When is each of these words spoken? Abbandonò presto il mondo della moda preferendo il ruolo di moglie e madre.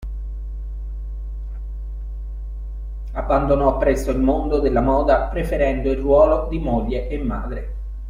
Abbandonò 3.13 3.77
presto 3.77 4.09
il 4.09 4.17
mondo 4.17 4.59
della 4.59 4.81
moda 4.81 5.27
preferendo 5.27 5.91
il 5.91 5.99
ruolo 5.99 6.47
di 6.49 6.57
moglie 6.57 7.07
e 7.07 7.19
madre. 7.21 7.73